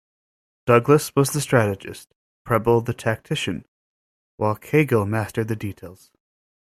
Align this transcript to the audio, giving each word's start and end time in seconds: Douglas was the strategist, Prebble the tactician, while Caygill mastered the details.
Douglas 0.65 1.15
was 1.15 1.29
the 1.29 1.39
strategist, 1.41 2.15
Prebble 2.43 2.81
the 2.81 2.91
tactician, 2.95 3.67
while 4.37 4.55
Caygill 4.55 5.07
mastered 5.07 5.47
the 5.47 5.55
details. 5.55 6.11